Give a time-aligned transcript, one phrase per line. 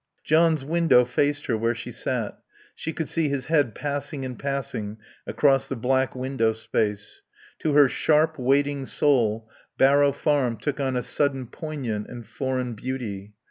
[0.23, 2.39] John's window faced her where she sat;
[2.73, 7.21] she could see his head passing and passing across the black window space.
[7.59, 13.33] To her sharp, waiting soul Barrow Farm took on a sudden poignant and foreign beauty.